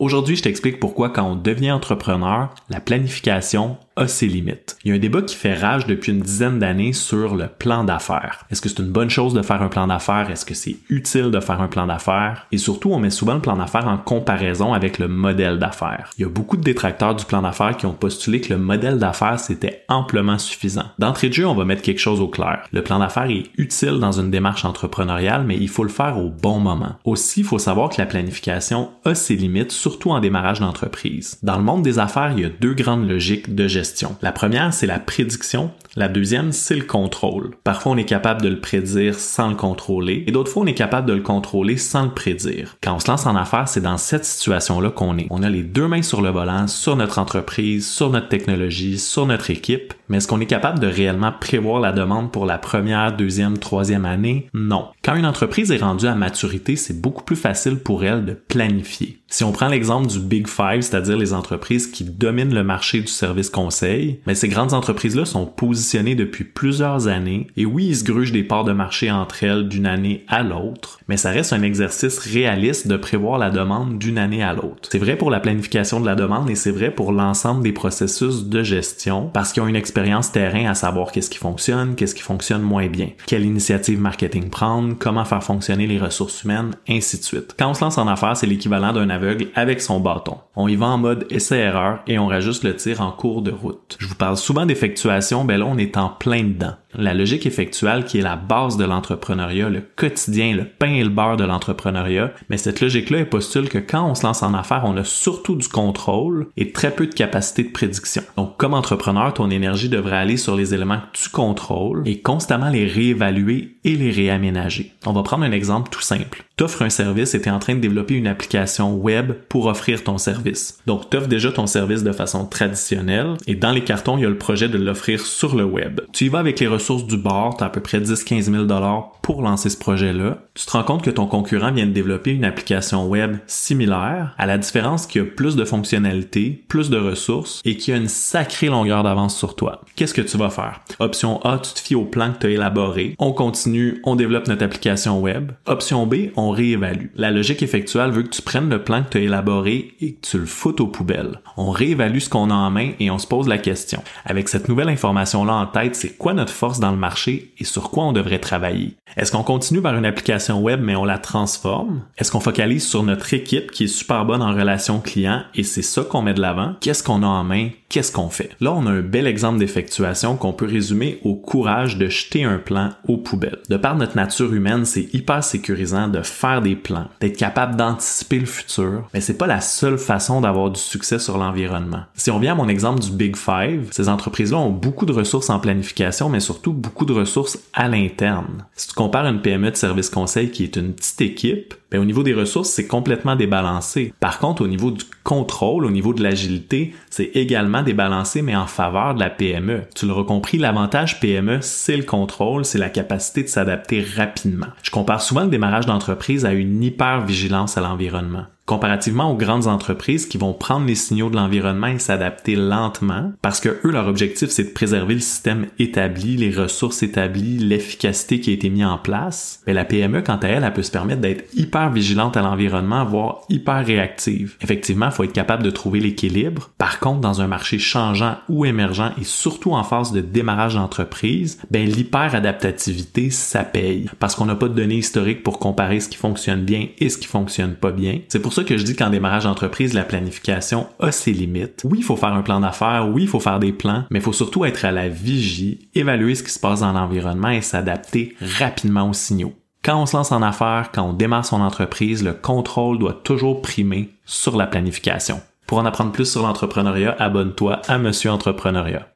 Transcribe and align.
Aujourd'hui, 0.00 0.36
je 0.36 0.42
t'explique 0.44 0.78
pourquoi 0.78 1.10
quand 1.10 1.28
on 1.28 1.34
devient 1.34 1.72
entrepreneur, 1.72 2.54
la 2.68 2.80
planification 2.80 3.78
ses 4.06 4.26
limites. 4.26 4.76
Il 4.84 4.90
y 4.90 4.92
a 4.92 4.96
un 4.96 4.98
débat 4.98 5.22
qui 5.22 5.34
fait 5.34 5.54
rage 5.54 5.86
depuis 5.86 6.12
une 6.12 6.20
dizaine 6.20 6.58
d'années 6.58 6.92
sur 6.92 7.34
le 7.34 7.48
plan 7.48 7.84
d'affaires. 7.84 8.44
Est-ce 8.50 8.60
que 8.60 8.68
c'est 8.68 8.80
une 8.80 8.92
bonne 8.92 9.10
chose 9.10 9.34
de 9.34 9.42
faire 9.42 9.62
un 9.62 9.68
plan 9.68 9.86
d'affaires? 9.86 10.30
Est-ce 10.30 10.44
que 10.44 10.54
c'est 10.54 10.76
utile 10.88 11.30
de 11.30 11.40
faire 11.40 11.60
un 11.60 11.68
plan 11.68 11.86
d'affaires? 11.86 12.46
Et 12.52 12.58
surtout, 12.58 12.92
on 12.92 12.98
met 12.98 13.10
souvent 13.10 13.34
le 13.34 13.40
plan 13.40 13.56
d'affaires 13.56 13.88
en 13.88 13.98
comparaison 13.98 14.72
avec 14.72 14.98
le 14.98 15.08
modèle 15.08 15.58
d'affaires. 15.58 16.10
Il 16.18 16.22
y 16.22 16.24
a 16.24 16.28
beaucoup 16.28 16.56
de 16.56 16.62
détracteurs 16.62 17.14
du 17.14 17.24
plan 17.24 17.42
d'affaires 17.42 17.76
qui 17.76 17.86
ont 17.86 17.92
postulé 17.92 18.40
que 18.40 18.52
le 18.52 18.58
modèle 18.58 18.98
d'affaires 18.98 19.40
c'était 19.40 19.84
amplement 19.88 20.38
suffisant. 20.38 20.84
D'entrée 20.98 21.28
de 21.28 21.34
jeu, 21.34 21.46
on 21.46 21.54
va 21.54 21.64
mettre 21.64 21.82
quelque 21.82 22.00
chose 22.00 22.20
au 22.20 22.28
clair. 22.28 22.64
Le 22.72 22.82
plan 22.82 22.98
d'affaires 22.98 23.30
est 23.30 23.50
utile 23.56 23.98
dans 23.98 24.12
une 24.12 24.30
démarche 24.30 24.64
entrepreneuriale, 24.64 25.44
mais 25.46 25.56
il 25.56 25.68
faut 25.68 25.84
le 25.84 25.88
faire 25.88 26.18
au 26.18 26.28
bon 26.28 26.60
moment. 26.60 26.96
Aussi, 27.04 27.40
il 27.40 27.46
faut 27.46 27.58
savoir 27.58 27.88
que 27.88 27.98
la 27.98 28.06
planification 28.06 28.90
a 29.04 29.14
ses 29.14 29.36
limites, 29.36 29.72
surtout 29.72 30.10
en 30.10 30.20
démarrage 30.20 30.60
d'entreprise. 30.60 31.38
Dans 31.42 31.56
le 31.56 31.64
monde 31.64 31.82
des 31.82 31.98
affaires, 31.98 32.32
il 32.36 32.40
y 32.40 32.44
a 32.44 32.50
deux 32.50 32.74
grandes 32.74 33.08
logiques 33.08 33.54
de 33.54 33.66
gestion 33.66 33.87
la 34.22 34.32
première, 34.32 34.72
c'est 34.74 34.86
la 34.86 34.98
prédiction. 34.98 35.70
La 35.98 36.06
deuxième, 36.06 36.52
c'est 36.52 36.76
le 36.76 36.84
contrôle. 36.84 37.56
Parfois, 37.64 37.90
on 37.90 37.96
est 37.96 38.04
capable 38.04 38.40
de 38.40 38.48
le 38.48 38.60
prédire 38.60 39.18
sans 39.18 39.48
le 39.48 39.56
contrôler 39.56 40.22
et 40.28 40.30
d'autres 40.30 40.48
fois, 40.48 40.62
on 40.62 40.66
est 40.66 40.72
capable 40.72 41.08
de 41.08 41.12
le 41.12 41.22
contrôler 41.22 41.76
sans 41.76 42.04
le 42.04 42.10
prédire. 42.10 42.76
Quand 42.80 42.94
on 42.94 43.00
se 43.00 43.10
lance 43.10 43.26
en 43.26 43.34
affaires, 43.34 43.66
c'est 43.66 43.80
dans 43.80 43.96
cette 43.96 44.24
situation-là 44.24 44.90
qu'on 44.90 45.18
est. 45.18 45.26
On 45.30 45.42
a 45.42 45.50
les 45.50 45.64
deux 45.64 45.88
mains 45.88 46.02
sur 46.02 46.22
le 46.22 46.30
volant, 46.30 46.68
sur 46.68 46.94
notre 46.94 47.18
entreprise, 47.18 47.90
sur 47.90 48.10
notre 48.10 48.28
technologie, 48.28 48.96
sur 48.96 49.26
notre 49.26 49.50
équipe, 49.50 49.92
mais 50.08 50.18
est-ce 50.18 50.28
qu'on 50.28 50.40
est 50.40 50.46
capable 50.46 50.78
de 50.78 50.86
réellement 50.86 51.32
prévoir 51.32 51.80
la 51.80 51.90
demande 51.90 52.30
pour 52.30 52.46
la 52.46 52.58
première, 52.58 53.16
deuxième, 53.16 53.58
troisième 53.58 54.04
année? 54.04 54.46
Non. 54.54 54.86
Quand 55.02 55.16
une 55.16 55.26
entreprise 55.26 55.72
est 55.72 55.78
rendue 55.78 56.06
à 56.06 56.14
maturité, 56.14 56.76
c'est 56.76 57.00
beaucoup 57.00 57.24
plus 57.24 57.34
facile 57.34 57.76
pour 57.76 58.04
elle 58.04 58.24
de 58.24 58.34
planifier. 58.34 59.18
Si 59.26 59.42
on 59.42 59.52
prend 59.52 59.68
l'exemple 59.68 60.06
du 60.06 60.20
Big 60.20 60.46
Five, 60.46 60.80
c'est-à-dire 60.80 61.18
les 61.18 61.34
entreprises 61.34 61.88
qui 61.88 62.04
dominent 62.04 62.54
le 62.54 62.62
marché 62.62 63.00
du 63.00 63.08
service 63.08 63.50
conseil, 63.50 64.20
mais 64.26 64.36
ces 64.36 64.48
grandes 64.48 64.72
entreprises-là 64.72 65.24
sont 65.26 65.44
positionnées 65.44 65.87
depuis 65.96 66.44
plusieurs 66.44 67.08
années 67.08 67.46
et 67.56 67.64
oui, 67.64 67.86
ils 67.88 67.96
se 67.96 68.04
grugent 68.04 68.32
des 68.32 68.42
parts 68.42 68.64
de 68.64 68.72
marché 68.72 69.10
entre 69.10 69.42
elles 69.42 69.68
d'une 69.68 69.86
année 69.86 70.24
à 70.28 70.42
l'autre, 70.42 71.00
mais 71.08 71.16
ça 71.16 71.30
reste 71.30 71.52
un 71.52 71.62
exercice 71.62 72.18
réaliste 72.18 72.86
de 72.88 72.96
prévoir 72.96 73.38
la 73.38 73.50
demande 73.50 73.98
d'une 73.98 74.18
année 74.18 74.42
à 74.42 74.52
l'autre. 74.52 74.88
C'est 74.90 74.98
vrai 74.98 75.16
pour 75.16 75.30
la 75.30 75.40
planification 75.40 76.00
de 76.00 76.06
la 76.06 76.14
demande 76.14 76.50
et 76.50 76.56
c'est 76.56 76.70
vrai 76.70 76.90
pour 76.90 77.12
l'ensemble 77.12 77.62
des 77.62 77.72
processus 77.72 78.44
de 78.44 78.62
gestion 78.62 79.30
parce 79.32 79.52
qu'ils 79.52 79.62
ont 79.62 79.66
une 79.66 79.76
expérience 79.76 80.30
terrain 80.30 80.68
à 80.68 80.74
savoir 80.74 81.10
qu'est-ce 81.10 81.30
qui 81.30 81.38
fonctionne, 81.38 81.94
qu'est-ce 81.94 82.14
qui 82.14 82.22
fonctionne 82.22 82.62
moins 82.62 82.88
bien, 82.88 83.08
quelle 83.26 83.46
initiative 83.46 83.98
marketing 83.98 84.50
prendre, 84.50 84.94
comment 84.98 85.24
faire 85.24 85.42
fonctionner 85.42 85.86
les 85.86 85.98
ressources 85.98 86.44
humaines, 86.44 86.72
ainsi 86.88 87.18
de 87.18 87.24
suite. 87.24 87.54
Quand 87.58 87.70
on 87.70 87.74
se 87.74 87.80
lance 87.82 87.96
en 87.96 88.08
affaires, 88.08 88.36
c'est 88.36 88.46
l'équivalent 88.46 88.92
d'un 88.92 89.08
aveugle 89.08 89.46
avec 89.54 89.80
son 89.80 90.00
bâton. 90.00 90.36
On 90.54 90.68
y 90.68 90.76
va 90.76 90.86
en 90.86 90.98
mode 90.98 91.26
essai-erreur 91.30 92.00
et 92.06 92.18
on 92.18 92.26
rajuste 92.26 92.64
le 92.64 92.76
tir 92.76 93.00
en 93.00 93.10
cours 93.10 93.40
de 93.40 93.50
route. 93.50 93.96
Je 93.98 94.06
vous 94.06 94.16
parle 94.16 94.36
souvent 94.36 94.66
d'effectuation, 94.66 95.44
ben 95.44 95.58
là 95.58 95.66
on 95.66 95.77
est 95.78 95.96
en 95.96 96.10
plein 96.10 96.44
dedans. 96.44 96.74
La 96.94 97.12
logique 97.12 97.44
effectuelle 97.44 98.04
qui 98.04 98.18
est 98.18 98.22
la 98.22 98.36
base 98.36 98.78
de 98.78 98.84
l'entrepreneuriat, 98.84 99.68
le 99.68 99.82
quotidien, 99.94 100.54
le 100.54 100.64
pain 100.64 100.94
et 100.94 101.04
le 101.04 101.10
beurre 101.10 101.36
de 101.36 101.44
l'entrepreneuriat, 101.44 102.32
mais 102.48 102.56
cette 102.56 102.80
logique-là 102.80 103.26
postule 103.26 103.68
que 103.68 103.78
quand 103.78 104.08
on 104.08 104.14
se 104.14 104.24
lance 104.24 104.42
en 104.42 104.54
affaires, 104.54 104.84
on 104.86 104.96
a 104.96 105.04
surtout 105.04 105.54
du 105.54 105.68
contrôle 105.68 106.46
et 106.56 106.72
très 106.72 106.90
peu 106.90 107.06
de 107.06 107.14
capacité 107.14 107.64
de 107.64 107.72
prédiction. 107.72 108.22
Donc 108.36 108.56
comme 108.56 108.72
entrepreneur, 108.72 109.34
ton 109.34 109.50
énergie 109.50 109.90
devrait 109.90 110.16
aller 110.16 110.38
sur 110.38 110.56
les 110.56 110.72
éléments 110.72 111.00
que 111.12 111.18
tu 111.18 111.28
contrôles 111.28 112.02
et 112.06 112.20
constamment 112.20 112.70
les 112.70 112.86
réévaluer 112.86 113.76
et 113.84 113.94
les 113.94 114.10
réaménager. 114.10 114.92
On 115.04 115.12
va 115.12 115.22
prendre 115.22 115.44
un 115.44 115.52
exemple 115.52 115.90
tout 115.90 116.00
simple. 116.00 116.44
Tu 116.56 116.64
offres 116.64 116.82
un 116.82 116.90
service 116.90 117.34
et 117.34 117.40
tu 117.40 117.50
en 117.50 117.58
train 117.58 117.74
de 117.74 117.80
développer 117.80 118.14
une 118.14 118.26
application 118.26 118.94
web 118.94 119.32
pour 119.48 119.66
offrir 119.66 120.02
ton 120.02 120.18
service. 120.18 120.78
Donc 120.86 121.10
tu 121.10 121.16
offres 121.16 121.28
déjà 121.28 121.52
ton 121.52 121.66
service 121.66 122.02
de 122.02 122.12
façon 122.12 122.46
traditionnelle 122.46 123.36
et 123.46 123.54
dans 123.54 123.70
les 123.70 123.84
cartons, 123.84 124.16
il 124.16 124.22
y 124.22 124.26
a 124.26 124.30
le 124.30 124.38
projet 124.38 124.68
de 124.68 124.78
l'offrir 124.78 125.20
sur 125.20 125.54
le 125.54 125.64
web. 125.64 126.00
Tu 126.12 126.24
y 126.24 126.28
vas 126.28 126.40
avec 126.40 126.58
les 126.60 126.66
ressources 126.78 127.04
du 127.04 127.16
bord, 127.16 127.56
tu 127.56 127.64
as 127.64 127.66
à 127.66 127.70
peu 127.70 127.80
près 127.80 128.00
10-15 128.00 128.42
000 128.42 128.64
dollars 128.64 129.12
pour 129.22 129.42
lancer 129.42 129.68
ce 129.68 129.76
projet-là. 129.76 130.38
Tu 130.54 130.64
te 130.64 130.70
rends 130.70 130.84
compte 130.84 131.02
que 131.02 131.10
ton 131.10 131.26
concurrent 131.26 131.72
vient 131.72 131.86
de 131.86 131.92
développer 131.92 132.30
une 132.30 132.44
application 132.44 133.06
web 133.06 133.36
similaire, 133.46 134.34
à 134.38 134.46
la 134.46 134.58
différence 134.58 135.06
qu'il 135.06 135.22
y 135.22 135.24
a 135.24 135.28
plus 135.28 135.56
de 135.56 135.64
fonctionnalités, 135.64 136.64
plus 136.68 136.88
de 136.88 136.96
ressources 136.96 137.60
et 137.64 137.76
qu'il 137.76 137.94
y 137.94 137.96
a 137.96 138.00
une 138.00 138.08
sacrée 138.08 138.68
longueur 138.68 139.02
d'avance 139.02 139.36
sur 139.36 139.54
toi. 139.54 139.82
Qu'est-ce 139.96 140.14
que 140.14 140.22
tu 140.22 140.38
vas 140.38 140.50
faire? 140.50 140.80
Option 140.98 141.40
A, 141.44 141.58
tu 141.58 141.74
te 141.74 141.80
fies 141.80 141.94
au 141.94 142.04
plan 142.04 142.32
que 142.32 142.38
tu 142.38 142.46
as 142.46 142.50
élaboré. 142.50 143.14
On 143.18 143.32
continue, 143.32 144.00
on 144.04 144.16
développe 144.16 144.48
notre 144.48 144.64
application 144.64 145.20
web. 145.20 145.52
Option 145.66 146.06
B, 146.06 146.30
on 146.36 146.50
réévalue. 146.50 147.08
La 147.16 147.30
logique 147.30 147.62
effectuelle 147.62 148.10
veut 148.10 148.22
que 148.22 148.28
tu 148.28 148.42
prennes 148.42 148.70
le 148.70 148.82
plan 148.82 149.02
que 149.02 149.10
tu 149.10 149.18
as 149.18 149.22
élaboré 149.22 149.94
et 150.00 150.14
que 150.14 150.26
tu 150.26 150.38
le 150.38 150.46
foutes 150.46 150.80
aux 150.80 150.86
poubelles. 150.86 151.40
On 151.56 151.70
réévalue 151.70 152.18
ce 152.18 152.28
qu'on 152.28 152.50
a 152.50 152.54
en 152.54 152.70
main 152.70 152.92
et 153.00 153.10
on 153.10 153.18
se 153.18 153.26
pose 153.26 153.48
la 153.48 153.58
question. 153.58 154.02
Avec 154.24 154.48
cette 154.48 154.68
nouvelle 154.68 154.88
information-là 154.88 155.52
en 155.52 155.66
tête, 155.66 155.96
c'est 155.96 156.16
quoi 156.16 156.34
notre 156.34 156.52
force 156.52 156.67
dans 156.76 156.90
le 156.90 156.96
marché 156.96 157.52
et 157.58 157.64
sur 157.64 157.90
quoi 157.90 158.04
on 158.04 158.12
devrait 158.12 158.38
travailler? 158.38 158.96
Est-ce 159.16 159.32
qu'on 159.32 159.42
continue 159.42 159.80
vers 159.80 159.96
une 159.96 160.04
application 160.04 160.60
web 160.60 160.80
mais 160.82 160.94
on 160.94 161.04
la 161.04 161.18
transforme? 161.18 162.02
Est-ce 162.18 162.30
qu'on 162.30 162.40
focalise 162.40 162.86
sur 162.86 163.02
notre 163.02 163.32
équipe 163.34 163.70
qui 163.70 163.84
est 163.84 163.88
super 163.88 164.24
bonne 164.24 164.42
en 164.42 164.54
relation 164.54 165.00
client 165.00 165.42
et 165.54 165.64
c'est 165.64 165.82
ça 165.82 166.02
qu'on 166.02 166.22
met 166.22 166.34
de 166.34 166.40
l'avant? 166.40 166.74
Qu'est-ce 166.80 167.02
qu'on 167.02 167.22
a 167.22 167.26
en 167.26 167.44
main? 167.44 167.70
Qu'est-ce 167.88 168.12
qu'on 168.12 168.28
fait? 168.28 168.50
Là, 168.60 168.72
on 168.74 168.86
a 168.86 168.90
un 168.90 169.00
bel 169.00 169.26
exemple 169.26 169.58
d'effectuation 169.58 170.36
qu'on 170.36 170.52
peut 170.52 170.66
résumer 170.66 171.20
au 171.24 171.34
courage 171.34 171.96
de 171.96 172.08
jeter 172.08 172.44
un 172.44 172.58
plan 172.58 172.90
aux 173.06 173.16
poubelles. 173.16 173.60
De 173.70 173.78
par 173.78 173.96
notre 173.96 174.14
nature 174.14 174.52
humaine, 174.52 174.84
c'est 174.84 175.08
hyper 175.14 175.42
sécurisant 175.42 176.08
de 176.08 176.20
faire 176.20 176.60
des 176.60 176.76
plans, 176.76 177.08
d'être 177.20 177.38
capable 177.38 177.76
d'anticiper 177.76 178.38
le 178.40 178.46
futur, 178.46 179.08
mais 179.14 179.22
c'est 179.22 179.38
pas 179.38 179.46
la 179.46 179.62
seule 179.62 179.96
façon 179.96 180.42
d'avoir 180.42 180.70
du 180.70 180.80
succès 180.80 181.18
sur 181.18 181.38
l'environnement. 181.38 182.02
Si 182.14 182.30
on 182.30 182.38
vient 182.38 182.52
à 182.52 182.56
mon 182.56 182.68
exemple 182.68 183.00
du 183.00 183.10
Big 183.10 183.36
Five, 183.36 183.88
ces 183.90 184.08
entreprises-là 184.10 184.58
ont 184.58 184.70
beaucoup 184.70 185.06
de 185.06 185.12
ressources 185.12 185.48
en 185.48 185.58
planification, 185.58 186.28
mais 186.28 186.40
surtout 186.58 186.72
beaucoup 186.72 187.04
de 187.04 187.12
ressources 187.12 187.58
à 187.72 187.86
l'interne. 187.86 188.64
Si 188.74 188.88
tu 188.88 188.94
compares 188.94 189.26
une 189.26 189.40
PME 189.40 189.70
de 189.70 189.76
service 189.76 190.10
conseil 190.10 190.50
qui 190.50 190.64
est 190.64 190.74
une 190.74 190.92
petite 190.92 191.20
équipe, 191.20 191.74
ben, 191.92 192.00
au 192.00 192.04
niveau 192.04 192.24
des 192.24 192.34
ressources, 192.34 192.70
c'est 192.70 192.88
complètement 192.88 193.36
débalancé. 193.36 194.12
Par 194.18 194.40
contre, 194.40 194.62
au 194.62 194.66
niveau 194.66 194.90
du 194.90 195.04
contrôle, 195.22 195.84
au 195.84 195.90
niveau 195.90 196.12
de 196.12 196.22
l'agilité, 196.22 196.94
c'est 197.10 197.30
également 197.34 197.82
débalancé, 197.82 198.42
mais 198.42 198.56
en 198.56 198.66
faveur 198.66 199.14
de 199.14 199.20
la 199.20 199.30
PME. 199.30 199.82
Tu 199.94 200.06
l'auras 200.06 200.24
compris, 200.24 200.58
l'avantage 200.58 201.20
PME, 201.20 201.58
c'est 201.62 201.96
le 201.96 202.02
contrôle, 202.02 202.64
c'est 202.64 202.78
la 202.78 202.90
capacité 202.90 203.44
de 203.44 203.48
s'adapter 203.48 204.04
rapidement. 204.16 204.66
Je 204.82 204.90
compare 204.90 205.22
souvent 205.22 205.44
le 205.44 205.50
démarrage 205.50 205.86
d'entreprise 205.86 206.44
à 206.44 206.52
une 206.52 206.82
hyper-vigilance 206.82 207.78
à 207.78 207.82
l'environnement 207.82 208.46
comparativement 208.68 209.32
aux 209.32 209.36
grandes 209.36 209.66
entreprises 209.66 210.26
qui 210.26 210.36
vont 210.36 210.52
prendre 210.52 210.86
les 210.86 210.94
signaux 210.94 211.30
de 211.30 211.36
l'environnement 211.36 211.86
et 211.86 211.98
s'adapter 211.98 212.54
lentement 212.54 213.32
parce 213.40 213.60
que 213.60 213.80
eux, 213.84 213.90
leur 213.90 214.08
objectif, 214.08 214.50
c'est 214.50 214.64
de 214.64 214.72
préserver 214.74 215.14
le 215.14 215.20
système 215.20 215.66
établi, 215.78 216.36
les 216.36 216.50
ressources 216.54 217.02
établies, 217.02 217.56
l'efficacité 217.56 218.40
qui 218.40 218.50
a 218.50 218.52
été 218.52 218.68
mise 218.68 218.84
en 218.84 218.98
place. 218.98 219.62
Mais 219.66 219.72
la 219.72 219.86
PME, 219.86 220.20
quant 220.20 220.36
à 220.36 220.48
elle, 220.48 220.64
elle 220.64 220.72
peut 220.72 220.82
se 220.82 220.90
permettre 220.90 221.22
d'être 221.22 221.44
hyper 221.56 221.90
vigilante 221.90 222.36
à 222.36 222.42
l'environnement, 222.42 223.06
voire 223.06 223.40
hyper 223.48 223.86
réactive. 223.86 224.56
Effectivement, 224.60 225.06
il 225.06 225.12
faut 225.12 225.24
être 225.24 225.32
capable 225.32 225.62
de 225.62 225.70
trouver 225.70 226.00
l'équilibre. 226.00 226.70
Par 226.76 227.00
contre, 227.00 227.20
dans 227.20 227.40
un 227.40 227.46
marché 227.46 227.78
changeant 227.78 228.36
ou 228.50 228.66
émergent 228.66 229.12
et 229.18 229.24
surtout 229.24 229.72
en 229.72 229.82
phase 229.82 230.12
de 230.12 230.20
démarrage 230.20 230.74
d'entreprise, 230.74 231.58
ben 231.70 231.88
l'hyper 231.88 232.34
adaptativité, 232.34 233.30
ça 233.30 233.64
paye 233.64 234.10
parce 234.18 234.34
qu'on 234.34 234.44
n'a 234.44 234.56
pas 234.56 234.68
de 234.68 234.74
données 234.74 234.96
historiques 234.96 235.42
pour 235.42 235.58
comparer 235.58 236.00
ce 236.00 236.10
qui 236.10 236.18
fonctionne 236.18 236.64
bien 236.64 236.88
et 236.98 237.08
ce 237.08 237.16
qui 237.16 237.28
fonctionne 237.28 237.74
pas 237.74 237.92
bien. 237.92 238.20
C'est 238.28 238.42
pour 238.42 238.52
que 238.64 238.76
je 238.76 238.82
dis 238.82 238.96
qu'en 238.96 239.10
démarrage 239.10 239.44
d'entreprise, 239.44 239.94
la 239.94 240.04
planification 240.04 240.86
a 241.00 241.12
ses 241.12 241.32
limites. 241.32 241.82
Oui, 241.84 241.98
il 241.98 242.04
faut 242.04 242.16
faire 242.16 242.32
un 242.32 242.42
plan 242.42 242.60
d'affaires, 242.60 243.08
oui, 243.12 243.22
il 243.22 243.28
faut 243.28 243.40
faire 243.40 243.58
des 243.58 243.72
plans, 243.72 244.04
mais 244.10 244.18
il 244.18 244.22
faut 244.22 244.32
surtout 244.32 244.64
être 244.64 244.84
à 244.84 244.92
la 244.92 245.08
vigie, 245.08 245.88
évaluer 245.94 246.34
ce 246.34 246.42
qui 246.42 246.50
se 246.50 246.60
passe 246.60 246.80
dans 246.80 246.92
l'environnement 246.92 247.50
et 247.50 247.60
s'adapter 247.60 248.34
rapidement 248.58 249.08
aux 249.08 249.14
signaux. 249.14 249.54
Quand 249.84 250.02
on 250.02 250.06
se 250.06 250.16
lance 250.16 250.32
en 250.32 250.42
affaires, 250.42 250.90
quand 250.92 251.04
on 251.04 251.12
démarre 251.12 251.44
son 251.44 251.60
entreprise, 251.60 252.24
le 252.24 252.32
contrôle 252.32 252.98
doit 252.98 253.20
toujours 253.24 253.62
primer 253.62 254.10
sur 254.24 254.56
la 254.56 254.66
planification. 254.66 255.40
Pour 255.66 255.78
en 255.78 255.86
apprendre 255.86 256.12
plus 256.12 256.30
sur 256.30 256.42
l'entrepreneuriat, 256.42 257.14
abonne-toi 257.18 257.82
à 257.88 257.98
Monsieur 257.98 258.30
Entrepreneuriat. 258.30 259.06